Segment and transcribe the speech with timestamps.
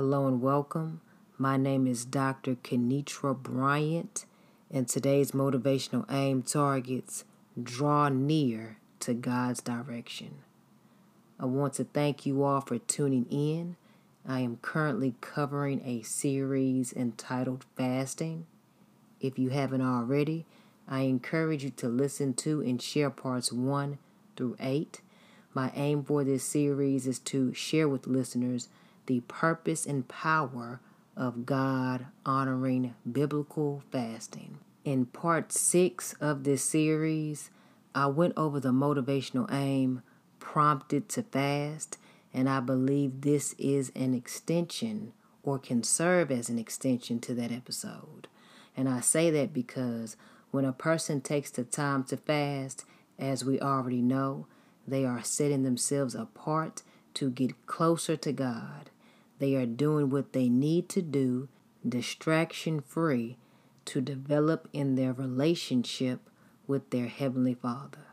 [0.00, 1.02] Hello and welcome.
[1.36, 2.54] My name is Dr.
[2.54, 4.24] Kenitra Bryant,
[4.70, 7.26] and today's motivational aim targets
[7.62, 10.36] draw near to God's direction.
[11.38, 13.76] I want to thank you all for tuning in.
[14.26, 18.46] I am currently covering a series entitled Fasting.
[19.20, 20.46] If you haven't already,
[20.88, 23.98] I encourage you to listen to and share parts 1
[24.34, 25.02] through 8.
[25.52, 28.70] My aim for this series is to share with listeners
[29.06, 30.80] the purpose and power
[31.16, 34.58] of God honoring biblical fasting.
[34.84, 37.50] In part 6 of this series,
[37.94, 40.02] I went over the motivational aim
[40.38, 41.98] prompted to fast,
[42.32, 47.52] and I believe this is an extension or can serve as an extension to that
[47.52, 48.28] episode.
[48.76, 50.16] And I say that because
[50.50, 52.84] when a person takes the time to fast,
[53.18, 54.46] as we already know,
[54.86, 56.82] they are setting themselves apart
[57.14, 58.90] to get closer to God.
[59.38, 61.48] They are doing what they need to do,
[61.88, 63.36] distraction free,
[63.86, 66.20] to develop in their relationship
[66.66, 68.06] with their Heavenly Father.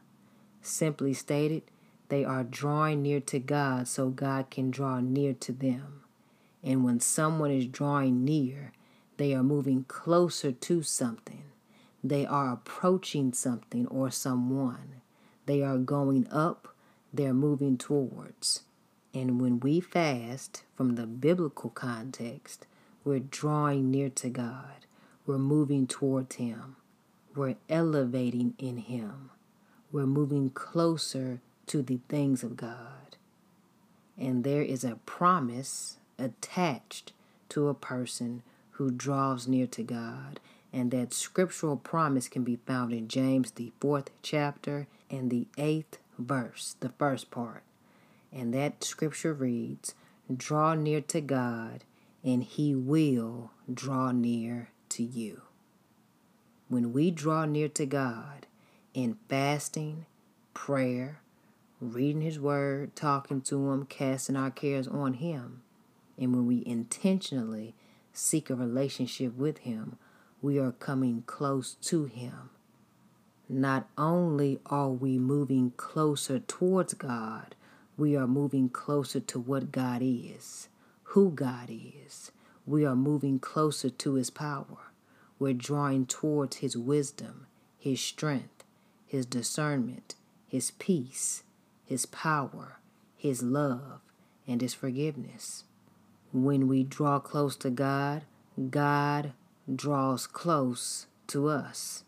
[0.62, 1.64] Simply stated,
[2.10, 6.02] they are drawing near to God so God can draw near to them.
[6.64, 8.72] And when someone is drawing near,
[9.18, 11.44] they are moving closer to something.
[12.04, 15.02] They are approaching something or someone.
[15.46, 16.68] They are going up,
[17.14, 18.64] they're moving towards.
[19.18, 22.68] And when we fast from the biblical context,
[23.04, 24.86] we're drawing near to God.
[25.26, 26.76] We're moving towards Him.
[27.36, 29.32] We're elevating in Him.
[29.92, 33.18] We're moving closer to the things of God.
[34.20, 37.12] And there is a promise attached
[37.50, 38.44] to a person
[38.74, 40.40] who draws near to God.
[40.72, 45.98] And that scriptural promise can be found in James, the fourth chapter, and the eighth
[46.20, 47.64] verse, the first part.
[48.32, 49.96] And that scripture reads
[50.36, 51.84] Draw near to God,
[52.24, 55.44] and he will draw near to you.
[56.70, 58.46] When we draw near to God
[58.94, 60.06] in fasting,
[60.54, 61.22] prayer,
[61.80, 65.62] reading His Word, talking to Him, casting our cares on Him,
[66.18, 67.76] and when we intentionally
[68.12, 69.98] seek a relationship with Him,
[70.42, 72.50] we are coming close to Him.
[73.48, 77.56] Not only are we moving closer towards God,
[77.98, 80.70] we are moving closer to what God is,
[81.04, 82.32] who God is.
[82.66, 84.92] We are moving closer to His power.
[85.40, 87.48] We're drawing towards His wisdom,
[87.80, 88.64] His strength,
[89.08, 90.14] His discernment,
[90.48, 91.44] His peace,
[91.86, 92.80] His power,
[93.16, 94.02] His love,
[94.48, 95.64] and His forgiveness.
[96.32, 98.26] When we draw close to God,
[98.70, 99.34] God
[99.74, 102.04] draws close to us.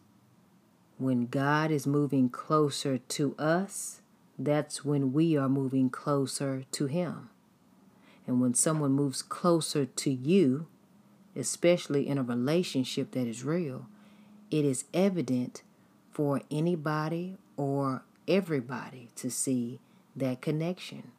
[0.98, 4.02] When God is moving closer to us,
[4.40, 7.30] that's when we are moving closer to Him.
[8.26, 10.68] And when someone moves closer to you,
[11.36, 13.88] especially in a relationship that is real,
[14.50, 15.64] it is evident
[16.12, 19.80] for anybody or everybody to see
[20.16, 21.12] that connection.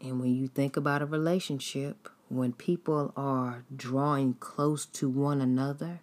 [0.00, 6.00] And when you think about a relationship, when people are drawing close to one another,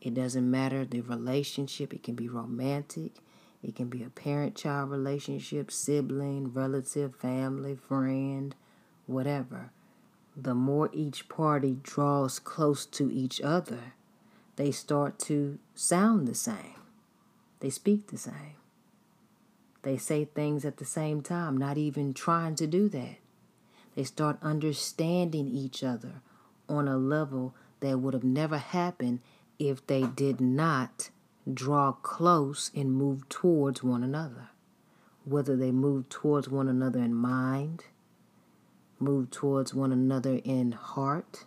[0.00, 3.16] it doesn't matter the relationship, it can be romantic,
[3.62, 8.54] it can be a parent child relationship, sibling, relative, family, friend,
[9.06, 9.70] whatever.
[10.36, 13.94] The more each party draws close to each other,
[14.56, 16.80] they start to sound the same.
[17.60, 18.56] They speak the same.
[19.82, 23.16] They say things at the same time, not even trying to do that.
[23.94, 26.22] They start understanding each other
[26.68, 29.20] on a level that would have never happened
[29.58, 31.10] if they did not
[31.52, 34.50] draw close and move towards one another.
[35.24, 37.84] Whether they move towards one another in mind,
[38.98, 41.44] move towards one another in heart,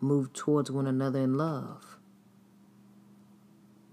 [0.00, 1.96] move towards one another in love.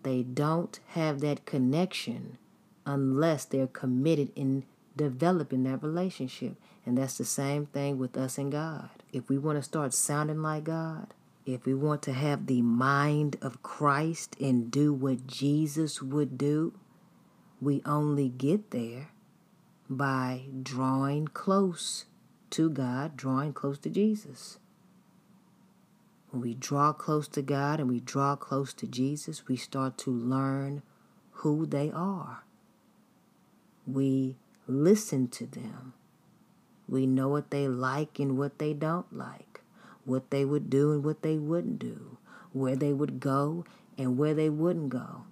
[0.03, 2.37] They don't have that connection
[2.85, 4.63] unless they're committed in
[4.95, 6.55] developing that relationship.
[6.85, 8.89] And that's the same thing with us and God.
[9.11, 11.13] If we want to start sounding like God,
[11.47, 16.73] if we want to have the mind of Christ and do what Jesus would do,
[17.61, 19.11] we only get there
[19.89, 22.03] by drawing close
[22.49, 24.59] to God, drawing close to Jesus.
[26.31, 30.11] When we draw close to God and we draw close to Jesus, we start to
[30.11, 30.83] learn
[31.31, 32.43] who they are.
[33.85, 34.35] We
[34.67, 35.93] listen to them.
[36.89, 39.46] We know what they like and what they don't like
[40.07, 42.17] what they would do and what they wouldn't do,
[42.53, 43.65] where they would go
[43.97, 45.25] and where they wouldn't go.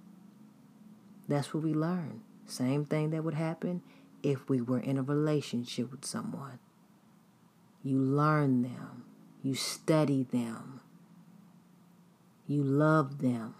[1.29, 2.21] That's what we learn.
[2.45, 3.81] Same thing that would happen
[4.21, 6.59] if we were in a relationship with someone.
[7.83, 9.05] You learn them.
[9.41, 10.81] You study them.
[12.45, 13.55] You love them.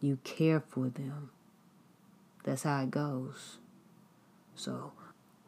[0.00, 1.30] You care for them.
[2.42, 3.58] That's how it goes.
[4.56, 4.92] So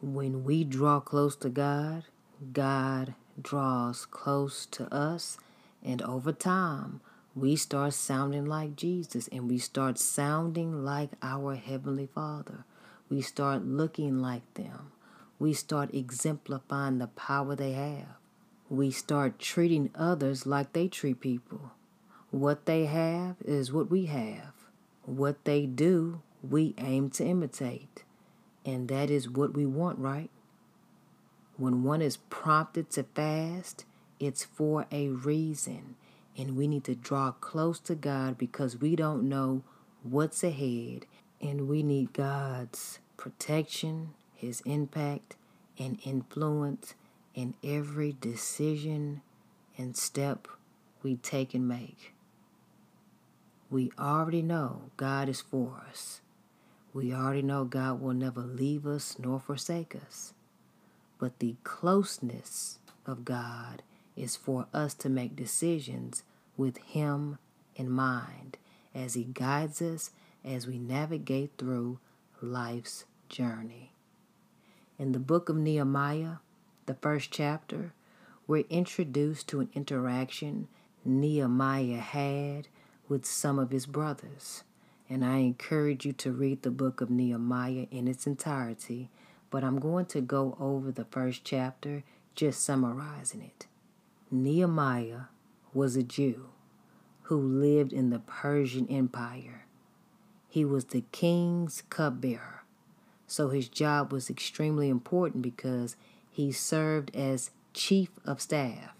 [0.00, 2.04] when we draw close to God,
[2.52, 5.38] God draws close to us.
[5.82, 7.00] And over time,
[7.34, 12.64] we start sounding like Jesus and we start sounding like our Heavenly Father.
[13.10, 14.92] We start looking like them.
[15.38, 18.16] We start exemplifying the power they have.
[18.70, 21.72] We start treating others like they treat people.
[22.30, 24.52] What they have is what we have.
[25.04, 28.04] What they do, we aim to imitate.
[28.64, 30.30] And that is what we want, right?
[31.56, 33.84] When one is prompted to fast,
[34.18, 35.96] it's for a reason.
[36.36, 39.62] And we need to draw close to God because we don't know
[40.02, 41.06] what's ahead.
[41.40, 45.36] And we need God's protection, His impact,
[45.78, 46.94] and influence
[47.34, 49.22] in every decision
[49.76, 50.48] and step
[51.02, 52.14] we take and make.
[53.70, 56.20] We already know God is for us.
[56.92, 60.32] We already know God will never leave us nor forsake us.
[61.24, 63.82] But the closeness of God
[64.14, 66.22] is for us to make decisions
[66.54, 67.38] with Him
[67.74, 68.58] in mind
[68.94, 70.10] as He guides us
[70.44, 71.98] as we navigate through
[72.42, 73.92] life's journey.
[74.98, 76.40] In the book of Nehemiah,
[76.84, 77.94] the first chapter,
[78.46, 80.68] we're introduced to an interaction
[81.06, 82.68] Nehemiah had
[83.08, 84.62] with some of his brothers.
[85.08, 89.08] And I encourage you to read the book of Nehemiah in its entirety,
[89.54, 92.02] but I'm going to go over the first chapter,
[92.34, 93.68] just summarizing it.
[94.28, 95.26] Nehemiah
[95.72, 96.48] was a Jew
[97.22, 99.66] who lived in the Persian Empire.
[100.48, 102.64] He was the king's cupbearer,
[103.28, 105.94] so his job was extremely important because
[106.32, 108.96] he served as chief of staff.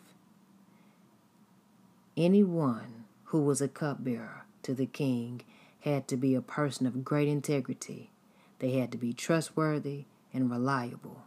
[2.17, 5.41] Anyone who was a cupbearer to the king
[5.81, 8.13] had to be a person of great integrity.
[8.61, 10.05] They had to be trustworthy
[10.35, 11.23] and reliable.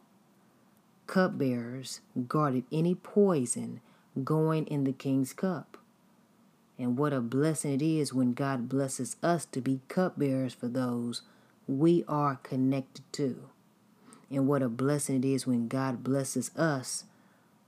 [1.08, 3.82] Cupbearers guarded any poison
[4.24, 5.78] going in the king's cup.
[6.78, 11.24] And what a blessing it is when God blesses us to be cupbearers for those
[11.68, 13.50] we are connected to.
[14.30, 17.06] And what a blessing it is when God blesses us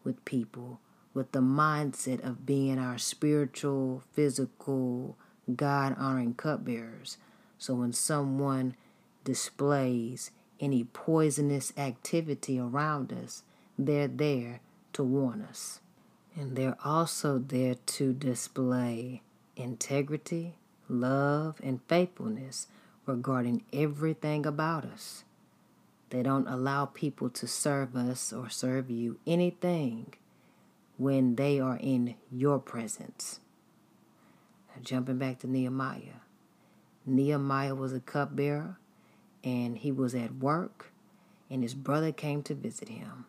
[0.03, 0.79] with people
[1.13, 5.17] with the mindset of being our spiritual, physical,
[5.55, 7.17] God honoring cupbearers.
[7.57, 8.75] So when someone
[9.23, 13.43] displays any poisonous activity around us,
[13.77, 14.61] they're there
[14.93, 15.79] to warn us.
[16.35, 19.21] And they're also there to display
[19.55, 20.55] integrity,
[20.87, 22.67] love, and faithfulness
[23.05, 25.23] regarding everything about us.
[26.09, 30.13] They don't allow people to serve us or serve you anything
[30.97, 33.39] when they are in your presence.
[34.69, 36.21] Now, jumping back to Nehemiah.
[37.05, 38.77] Nehemiah was a cupbearer
[39.43, 40.91] and he was at work,
[41.49, 43.25] and his brother came to visit him.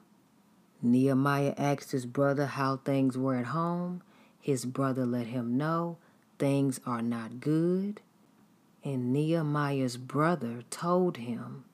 [0.82, 4.02] Nehemiah asked his brother how things were at home.
[4.40, 5.98] His brother let him know
[6.38, 8.00] things are not good.
[8.82, 11.64] And Nehemiah's brother told him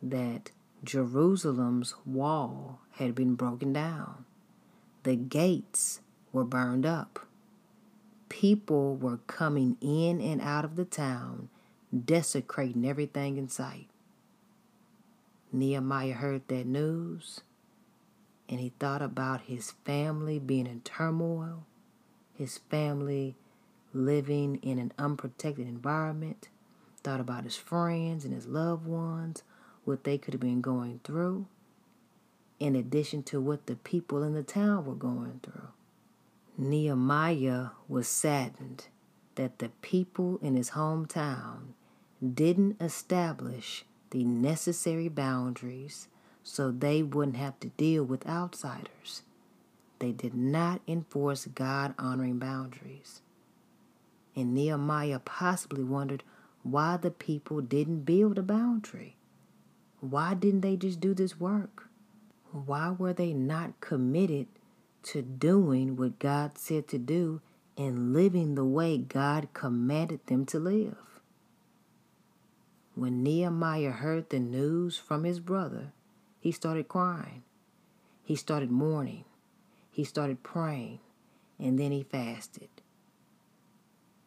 [0.00, 0.52] that
[0.84, 4.24] Jerusalem's wall had been broken down.
[5.02, 6.00] The gates
[6.32, 7.26] were burned up.
[8.28, 11.48] People were coming in and out of the town,
[11.94, 13.88] desecrating everything in sight.
[15.52, 17.40] Nehemiah heard that news
[18.48, 21.64] and he thought about his family being in turmoil,
[22.34, 23.36] his family
[23.92, 26.48] living in an unprotected environment,
[27.02, 29.42] thought about his friends and his loved ones,
[29.84, 31.46] what they could have been going through
[32.58, 35.68] in addition to what the people in the town were going through.
[36.56, 38.86] Nehemiah was saddened
[39.34, 41.72] that the people in his hometown
[42.24, 46.08] didn't establish the necessary boundaries
[46.42, 49.22] so they wouldn't have to deal with outsiders.
[49.98, 53.20] They did not enforce God honoring boundaries.
[54.36, 56.22] And Nehemiah possibly wondered
[56.62, 59.16] why the people didn't build a boundary.
[60.00, 61.88] Why didn't they just do this work?
[62.54, 64.46] why were they not committed
[65.02, 67.40] to doing what God said to do
[67.76, 71.13] and living the way God commanded them to live?
[72.94, 75.92] When Nehemiah heard the news from his brother,
[76.40, 77.42] he started crying.
[78.22, 79.24] He started mourning.
[79.90, 81.00] He started praying.
[81.58, 82.68] And then he fasted.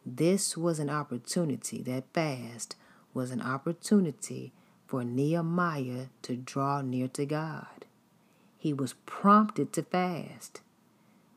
[0.04, 2.76] This was an opportunity, that fast
[3.12, 4.52] was an opportunity
[4.86, 7.78] for Nehemiah to draw near to God
[8.58, 10.60] he was prompted to fast.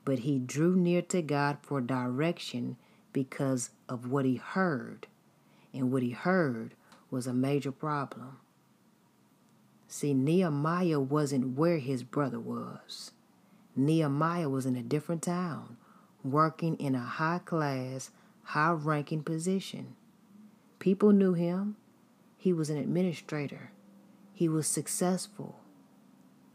[0.03, 2.75] but he drew near to God for direction
[3.13, 5.07] because of what he heard.
[5.73, 6.73] And what he heard
[7.11, 8.37] was a major problem.
[9.87, 13.11] See, Nehemiah wasn't where his brother was.
[13.75, 15.75] Nehemiah was in a different town,
[16.23, 18.11] working in a high class,
[18.43, 19.95] high ranking position.
[20.79, 21.75] People knew him.
[22.37, 23.71] He was an administrator.
[24.33, 25.59] He was successful.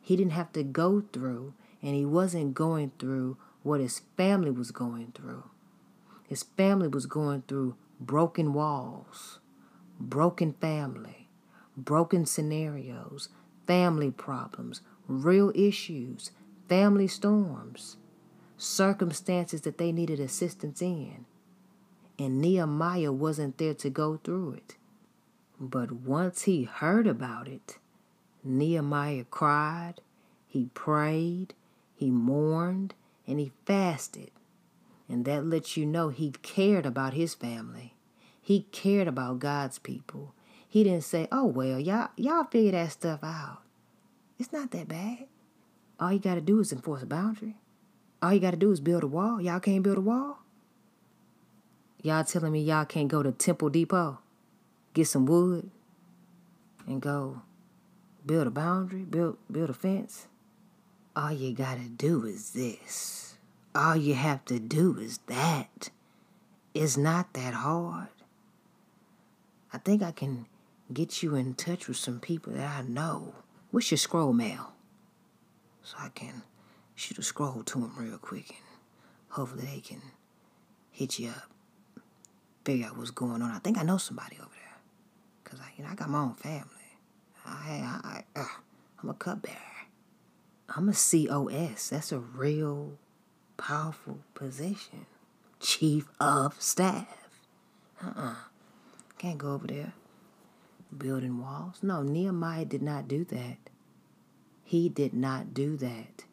[0.01, 4.71] He didn't have to go through, and he wasn't going through what his family was
[4.71, 5.45] going through.
[6.27, 9.41] His family was going through broken walls,
[9.99, 11.29] broken family,
[11.77, 13.29] broken scenarios,
[13.67, 16.31] family problems, real issues,
[16.69, 17.97] family storms,
[18.57, 21.27] circumstances that they needed assistance in.
[22.19, 24.77] And Nehemiah wasn't there to go through it.
[25.61, 27.79] But once he heard about it,
[28.43, 30.01] Nehemiah cried,
[30.47, 31.55] he prayed,
[31.95, 32.95] he mourned,
[33.27, 34.31] and he fasted.
[35.09, 37.96] And that lets you know he cared about his family.
[38.47, 40.33] He cared about God's people.
[40.69, 43.59] He didn't say, "Oh well, y'all y'all figure that stuff out.
[44.39, 45.27] It's not that bad.
[45.99, 47.57] All you got to do is enforce a boundary.
[48.23, 49.41] All you got to do is build a wall.
[49.41, 50.39] Y'all can't build a wall.
[52.03, 54.21] Y'all telling me y'all can't go to Temple Depot,
[54.95, 55.69] get some wood,
[56.87, 57.43] and go
[58.25, 60.29] build a boundary, build build a fence.
[61.17, 63.39] All you got to do is this.
[63.75, 65.91] All you have to do is that.
[66.75, 68.09] It's not that hard.
[69.77, 70.47] I think I can
[70.91, 73.35] get you in touch with some people that I know.
[73.71, 74.73] What's your scroll mail?
[75.83, 76.45] So I can
[76.95, 78.79] shoot a scroll to them real quick and
[79.29, 80.01] hopefully they can
[80.91, 81.51] hit you up,
[82.65, 83.51] figure out what's going on.
[83.51, 84.79] I think I know somebody over there.
[85.45, 86.97] Because I, you know, I got my own family.
[87.45, 88.45] I, I, uh,
[89.03, 89.57] I'm a cupbearer.
[90.75, 91.91] I'm a COS.
[91.91, 92.97] That's a real
[93.59, 95.05] powerful position.
[95.61, 97.29] Chief of Staff.
[98.03, 98.37] Uh-uh.
[99.19, 99.93] Can't go over there
[100.97, 101.79] building walls.
[101.83, 103.59] No, Nehemiah did not do that.
[104.65, 106.25] He did not do that.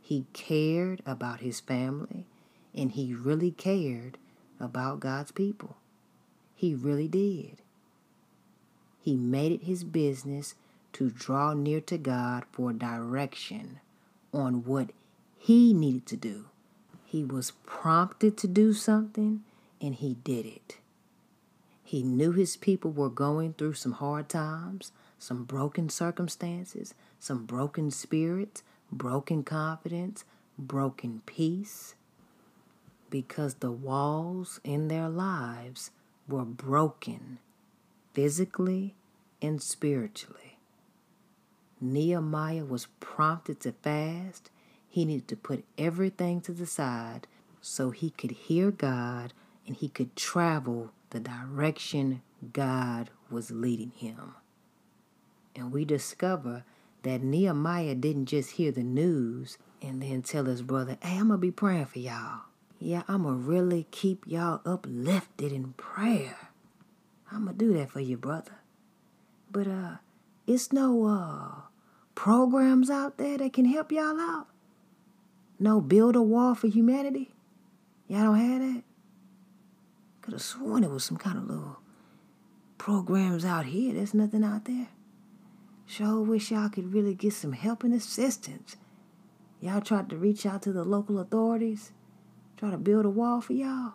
[0.00, 2.26] He cared about his family
[2.74, 4.18] and he really cared
[4.58, 5.76] about God's people.
[6.54, 7.58] He really did.
[9.00, 10.54] He made it his business
[10.94, 13.80] to draw near to God for direction
[14.32, 14.90] on what
[15.38, 16.46] he needed to do.
[17.04, 19.42] He was prompted to do something
[19.80, 20.76] and he did it.
[21.92, 27.90] He knew his people were going through some hard times, some broken circumstances, some broken
[27.90, 30.24] spirits, broken confidence,
[30.58, 31.94] broken peace,
[33.10, 35.90] because the walls in their lives
[36.26, 37.40] were broken
[38.14, 38.94] physically
[39.42, 40.60] and spiritually.
[41.78, 44.48] Nehemiah was prompted to fast.
[44.88, 47.26] He needed to put everything to the side
[47.60, 49.34] so he could hear God
[49.66, 54.34] and he could travel the direction God was leading him.
[55.54, 56.64] And we discover
[57.02, 61.38] that Nehemiah didn't just hear the news and then tell his brother, hey, I'm going
[61.38, 62.42] to be praying for y'all.
[62.78, 66.50] Yeah, I'm going to really keep y'all uplifted in prayer.
[67.30, 68.60] I'm going to do that for you, brother.
[69.50, 69.96] But uh,
[70.46, 71.62] it's no uh,
[72.14, 74.46] programs out there that can help y'all out.
[75.58, 77.30] No build a wall for humanity.
[78.08, 78.82] Y'all don't have that?
[80.22, 81.78] Could have sworn it was some kind of little
[82.78, 83.92] programs out here.
[83.92, 84.88] There's nothing out there.
[85.86, 88.76] Sure wish y'all could really get some help and assistance.
[89.60, 91.92] Y'all tried to reach out to the local authorities,
[92.56, 93.94] try to build a wall for y'all.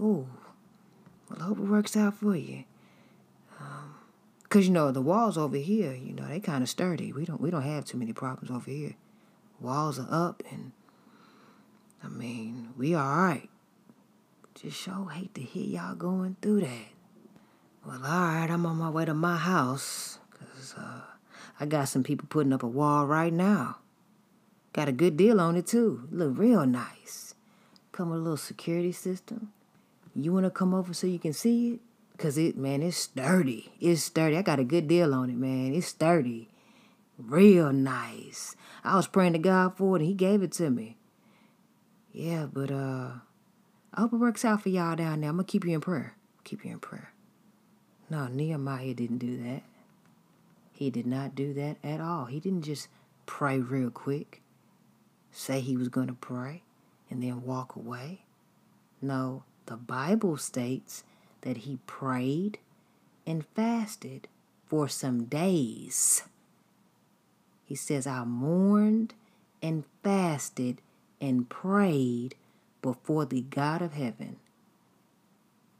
[0.00, 0.26] Oh,
[1.28, 2.64] well, I hope it works out for you.
[3.60, 3.94] Um,
[4.48, 7.12] Cause you know the walls over here, you know they kind of sturdy.
[7.12, 8.94] We don't we don't have too many problems over here.
[9.60, 10.72] Walls are up, and
[12.02, 13.48] I mean we all right.
[14.54, 16.88] Just sure hate to hear y'all going through that.
[17.86, 20.18] Well, alright, I'm on my way to my house.
[20.32, 21.00] Because uh,
[21.58, 23.78] I got some people putting up a wall right now.
[24.72, 26.06] Got a good deal on it, too.
[26.10, 27.34] Look real nice.
[27.92, 29.52] Come with a little security system.
[30.14, 31.80] You want to come over so you can see it?
[32.12, 33.72] Because it, man, it's sturdy.
[33.80, 34.36] It's sturdy.
[34.36, 35.72] I got a good deal on it, man.
[35.72, 36.48] It's sturdy.
[37.16, 38.56] Real nice.
[38.84, 40.98] I was praying to God for it, and He gave it to me.
[42.12, 43.10] Yeah, but, uh,
[43.92, 45.30] I hope it works out for y'all down there.
[45.30, 46.14] I'm to keep you in prayer.
[46.44, 47.12] Keep you in prayer.
[48.08, 49.62] No, Nehemiah didn't do that.
[50.72, 52.26] He did not do that at all.
[52.26, 52.88] He didn't just
[53.26, 54.42] pray real quick,
[55.30, 56.62] say he was to pray,
[57.10, 58.22] and then walk away.
[59.02, 61.04] No, the Bible states
[61.42, 62.58] that he prayed
[63.26, 64.28] and fasted
[64.66, 66.24] for some days.
[67.64, 69.14] He says, I mourned
[69.62, 70.80] and fasted
[71.20, 72.34] and prayed
[72.82, 74.36] before the God of heaven.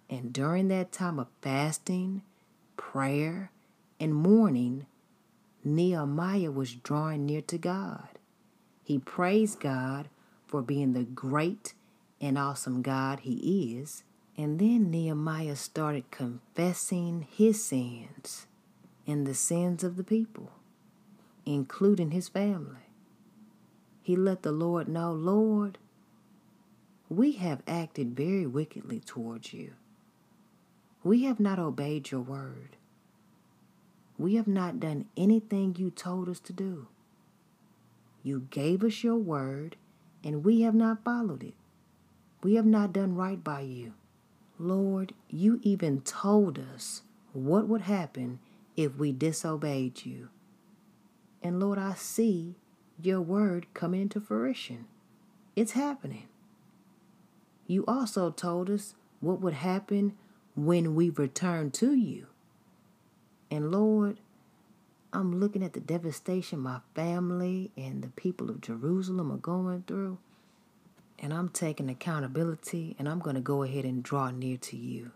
[0.09, 2.23] And during that time of fasting,
[2.77, 3.51] prayer,
[3.99, 4.87] and mourning,
[5.63, 8.09] Nehemiah was drawing near to God.
[8.83, 10.09] He praised God
[10.47, 11.75] for being the great
[12.21, 14.03] and awesome God he is.
[14.37, 18.47] And then Nehemiah started confessing his sins
[19.07, 20.51] and the sins of the people,
[21.45, 22.89] including his family.
[24.03, 25.79] He let the Lord know, Lord,
[27.11, 29.73] we have acted very wickedly towards you.
[31.03, 32.77] We have not obeyed your word.
[34.17, 36.87] We have not done anything you told us to do.
[38.23, 39.77] You gave us your word,
[40.23, 41.55] and we have not followed it.
[42.45, 43.95] We have not done right by you.
[44.59, 47.03] Lord, you even told us
[47.33, 48.39] what would happen
[48.77, 50.29] if we disobeyed you.
[51.43, 52.55] And Lord, I see
[53.03, 54.85] your word coming into fruition.
[55.57, 56.30] It's happening.
[57.71, 60.17] You also told us what would happen
[60.57, 62.27] when we return to you.
[63.49, 64.19] And Lord,
[65.13, 70.19] I'm looking at the devastation my family and the people of Jerusalem are going through.
[71.21, 75.13] And I'm taking accountability and I'm going to go ahead and draw near to you.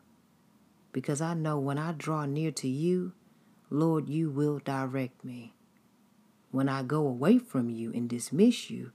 [0.93, 3.15] Because I know when I draw near to you,
[3.69, 5.55] Lord, you will direct me.
[6.53, 8.93] When I go away from you and dismiss you,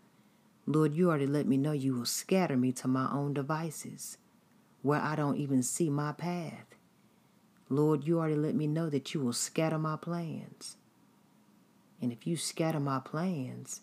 [0.71, 4.19] Lord, you already let me know you will scatter me to my own devices
[4.83, 6.75] where I don't even see my path.
[7.69, 10.77] Lord, you already let me know that you will scatter my plans.
[11.99, 13.81] And if you scatter my plans,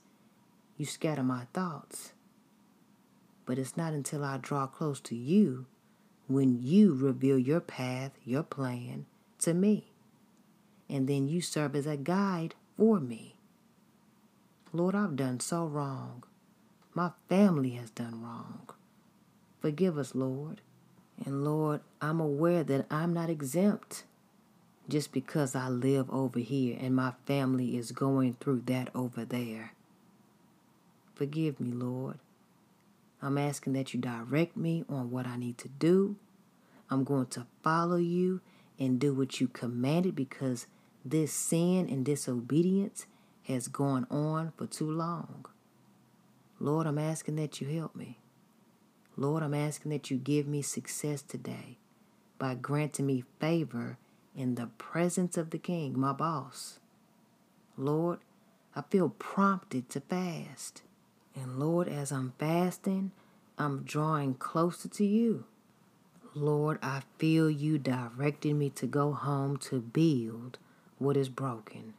[0.76, 2.12] you scatter my thoughts.
[3.46, 5.66] But it's not until I draw close to you
[6.28, 9.06] when you reveal your path, your plan
[9.40, 9.90] to me.
[10.88, 13.34] And then you serve as a guide for me.
[14.72, 16.22] Lord, I've done so wrong.
[16.96, 18.70] My family has done wrong.
[19.60, 20.62] Forgive us, Lord.
[21.26, 24.04] And Lord, I'm aware that I'm not exempt
[24.88, 29.74] just because I live over here and my family is going through that over there.
[31.14, 32.18] Forgive me, Lord.
[33.20, 36.16] I'm asking that you direct me on what I need to do.
[36.88, 38.40] I'm going to follow you
[38.78, 40.66] and do what you commanded because
[41.04, 43.04] this sin and disobedience
[43.42, 45.44] has gone on for too long.
[46.58, 48.18] Lord, I'm asking that you help me.
[49.16, 51.78] Lord, I'm asking that you give me success today
[52.38, 53.98] by granting me favor
[54.34, 56.78] in the presence of the King, my boss.
[57.76, 58.20] Lord,
[58.74, 60.82] I feel prompted to fast.
[61.34, 63.12] And Lord, as I'm fasting,
[63.58, 65.44] I'm drawing closer to you.
[66.34, 70.58] Lord, I feel you directing me to go home to build
[70.98, 71.94] what is broken.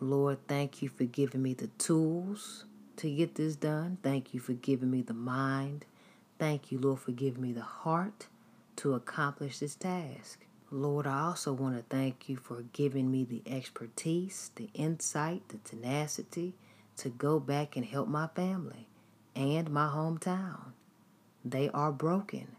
[0.00, 2.64] Lord, thank you for giving me the tools
[2.98, 3.98] to get this done.
[4.02, 5.84] Thank you for giving me the mind
[6.38, 8.28] Thank you, Lord, for giving me the heart
[8.76, 10.46] to accomplish this task.
[10.70, 15.58] Lord, I also want to thank you for giving me the expertise, the insight, the
[15.58, 16.54] tenacity
[16.98, 18.86] to go back and help my family
[19.34, 20.72] and my hometown.
[21.44, 22.54] They are broken,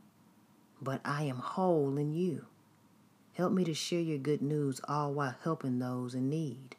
[0.82, 2.48] but I am whole in you.
[3.34, 6.76] Help me to share your good news all while helping those in need.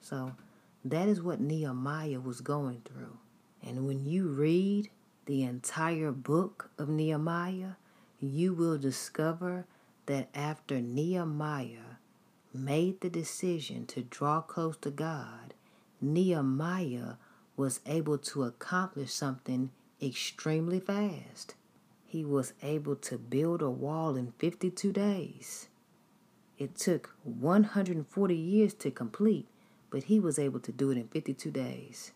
[0.00, 0.36] So
[0.84, 3.18] that is what Nehemiah was going through.
[3.62, 4.90] And when you read
[5.26, 7.72] the entire book of Nehemiah,
[8.20, 9.66] you will discover
[10.06, 11.98] that after Nehemiah
[12.52, 15.54] made the decision to draw close to God,
[16.00, 17.14] Nehemiah
[17.56, 19.70] was able to accomplish something
[20.02, 21.54] extremely fast.
[22.06, 25.68] He was able to build a wall in 52 days.
[26.58, 29.48] It took 140 years to complete,
[29.94, 32.10] but he was able to do it in 52 days.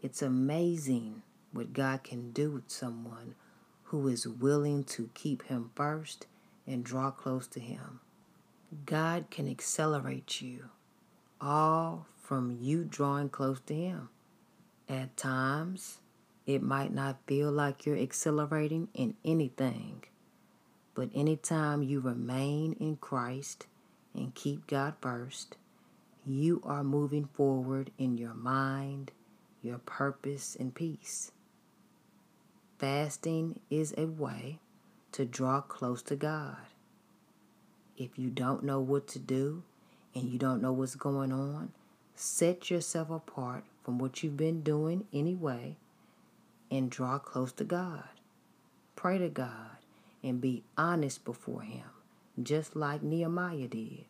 [0.00, 1.20] It's amazing
[1.52, 3.34] what God can do with someone
[3.82, 6.26] who is willing to keep Him first
[6.66, 8.00] and draw close to Him.
[8.86, 10.70] God can accelerate you,
[11.42, 14.08] all from you drawing close to Him.
[14.88, 15.98] At times,
[16.46, 20.04] it might not feel like you're accelerating in anything,
[20.94, 23.66] but anytime you remain in Christ
[24.14, 25.56] and keep God first,
[26.26, 29.10] you are moving forward in your mind,
[29.62, 31.32] your purpose, and peace.
[32.78, 34.58] Fasting is a way
[35.12, 36.56] to draw close to God.
[37.96, 39.62] If you don't know what to do
[40.14, 41.72] and you don't know what's going on,
[42.14, 45.76] set yourself apart from what you've been doing anyway
[46.70, 48.04] and draw close to God.
[48.96, 49.76] Pray to God
[50.22, 51.84] and be honest before Him,
[52.42, 54.04] just like Nehemiah did.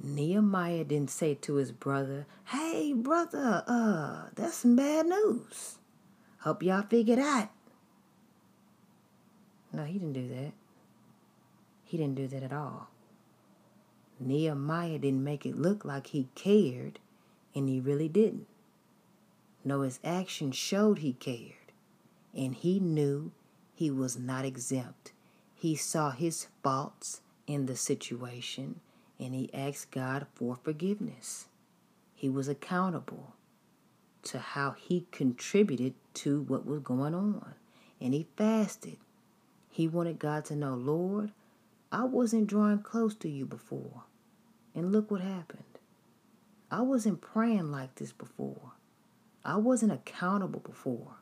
[0.00, 5.78] Nehemiah didn't say to his brother, Hey, brother, uh, that's some bad news.
[6.40, 7.50] Hope y'all figure that.
[9.72, 10.52] No, he didn't do that.
[11.84, 12.88] He didn't do that at all.
[14.20, 16.98] Nehemiah didn't make it look like he cared,
[17.54, 18.46] and he really didn't.
[19.64, 21.72] No, his actions showed he cared,
[22.34, 23.32] and he knew
[23.74, 25.12] he was not exempt.
[25.54, 28.80] He saw his faults in the situation,
[29.18, 31.48] and he asked God for forgiveness.
[32.14, 33.34] He was accountable
[34.24, 37.54] to how he contributed to what was going on,
[38.00, 38.98] and he fasted.
[39.70, 41.32] He wanted God to know, Lord,
[41.90, 44.04] I wasn't drawing close to you before.
[44.74, 45.62] And look what happened.
[46.70, 48.72] I wasn't praying like this before.
[49.44, 51.16] I wasn't accountable before.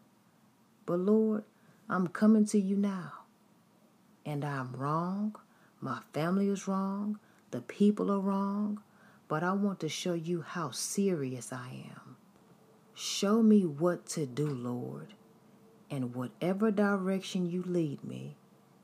[0.84, 1.44] But Lord,
[1.88, 3.12] I'm coming to you now.
[4.24, 5.36] And I'm wrong.
[5.80, 7.20] My family is wrong.
[7.50, 8.80] The people are wrong.
[9.28, 12.16] But I want to show you how serious I am.
[12.94, 15.14] Show me what to do, Lord.
[15.90, 18.36] And whatever direction you lead me,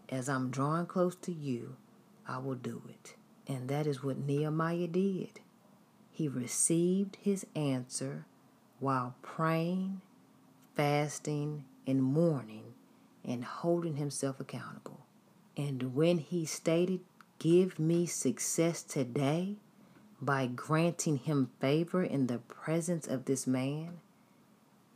[0.09, 1.77] as I'm drawing close to you,
[2.27, 3.15] I will do it.
[3.47, 5.41] And that is what Nehemiah did.
[6.11, 8.27] He received his answer
[8.81, 10.01] while praying,
[10.75, 12.75] fasting, and mourning
[13.25, 15.07] and holding himself accountable.
[15.57, 17.01] And when he stated,
[17.43, 19.57] Give me success today
[20.21, 23.99] by granting him favor in the presence of this man,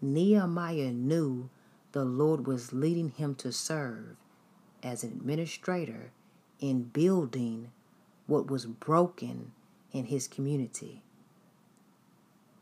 [0.00, 1.50] Nehemiah knew
[1.90, 4.14] the Lord was leading him to serve
[4.80, 6.12] as an administrator
[6.60, 7.72] in building
[8.28, 9.50] what was broken
[9.90, 11.02] in his community.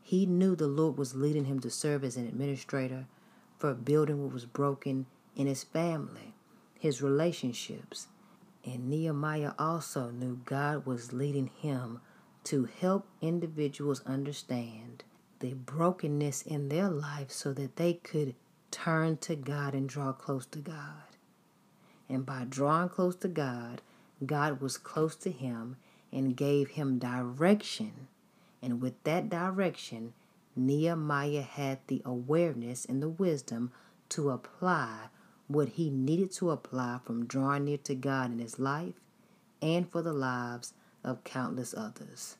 [0.01, 3.05] He knew the Lord was leading him to serve as an administrator
[3.59, 6.33] for building what was broken in his family,
[6.79, 8.07] his relationships.
[8.65, 12.01] And Nehemiah also knew God was leading him
[12.45, 15.03] to help individuals understand
[15.39, 18.33] the brokenness in their life so that they could
[18.71, 21.17] turn to God and draw close to God.
[22.09, 23.81] And by drawing close to God,
[24.25, 25.77] God was close to him
[26.11, 28.07] and gave him direction.
[28.61, 30.13] And with that direction,
[30.55, 33.71] Nehemiah had the awareness and the wisdom
[34.09, 35.09] to apply
[35.47, 38.95] what he needed to apply from drawing near to God in his life
[39.61, 42.37] and for the lives of countless others.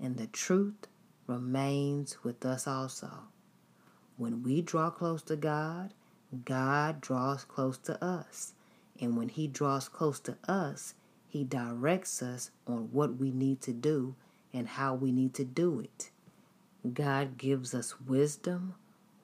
[0.00, 0.86] And the truth
[1.26, 3.10] remains with us also.
[4.16, 5.94] When we draw close to God,
[6.44, 8.52] God draws close to us.
[9.00, 10.94] And when He draws close to us,
[11.28, 14.14] He directs us on what we need to do
[14.52, 16.10] and how we need to do it.
[16.92, 18.74] God gives us wisdom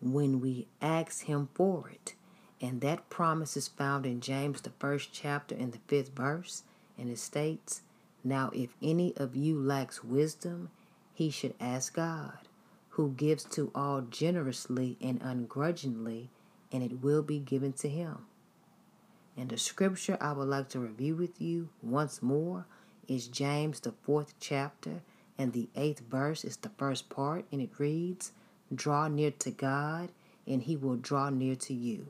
[0.00, 2.14] when we ask Him for it.
[2.64, 6.62] And that promise is found in James, the first chapter, in the fifth verse.
[6.96, 7.82] And it states,
[8.24, 10.70] Now if any of you lacks wisdom,
[11.12, 12.38] he should ask God,
[12.88, 16.30] who gives to all generously and ungrudgingly,
[16.72, 18.24] and it will be given to him.
[19.36, 22.64] And the scripture I would like to review with you once more
[23.06, 25.02] is James, the fourth chapter,
[25.36, 28.32] and the eighth verse is the first part, and it reads,
[28.74, 30.08] Draw near to God,
[30.46, 32.06] and he will draw near to you.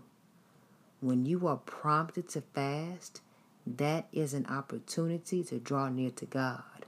[1.04, 3.20] When you are prompted to fast,
[3.66, 6.86] that is an opportunity to draw near to God.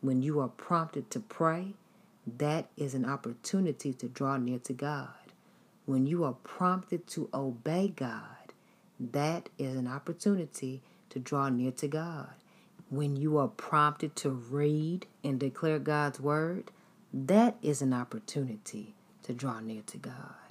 [0.00, 1.74] When you are prompted to pray,
[2.26, 5.14] that is an opportunity to draw near to God.
[5.86, 8.52] When you are prompted to obey God,
[8.98, 12.34] that is an opportunity to draw near to God.
[12.90, 16.72] When you are prompted to read and declare God's word,
[17.14, 20.41] that is an opportunity to draw near to God.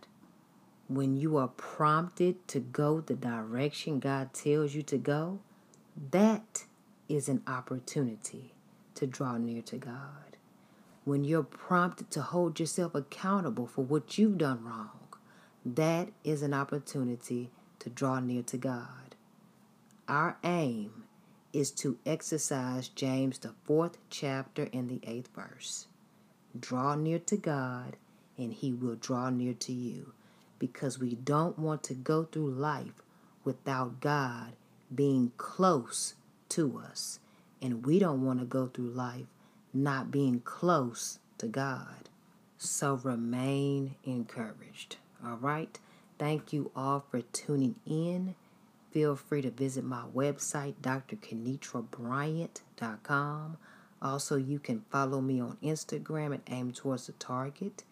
[0.91, 5.39] When you are prompted to go the direction God tells you to go,
[6.11, 6.65] that
[7.07, 8.53] is an opportunity
[8.95, 10.35] to draw near to God.
[11.05, 15.07] When you're prompted to hold yourself accountable for what you've done wrong,
[15.65, 19.15] that is an opportunity to draw near to God.
[20.09, 21.05] Our aim
[21.53, 25.87] is to exercise James, the fourth chapter and the eighth verse.
[26.59, 27.95] Draw near to God,
[28.37, 30.11] and He will draw near to you,
[30.61, 33.01] because we don't want to go through life
[33.43, 34.53] without God
[34.93, 36.13] being close
[36.49, 37.17] to us,
[37.59, 39.25] and we don't want to go through life
[39.73, 42.09] not being close to God.
[42.59, 44.97] So remain encouraged.
[45.25, 45.79] All right.
[46.19, 48.35] Thank you all for tuning in.
[48.91, 53.57] Feel free to visit my website, drkenitrabryant.com.
[53.99, 57.83] Also, you can follow me on Instagram at Aim Towards the Target.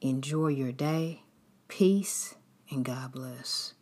[0.00, 1.20] Enjoy your day.
[1.68, 2.34] Peace
[2.70, 3.75] and God bless.